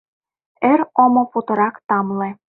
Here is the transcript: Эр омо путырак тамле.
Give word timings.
Эр 0.71 0.81
омо 1.03 1.23
путырак 1.31 1.75
тамле. 1.87 2.29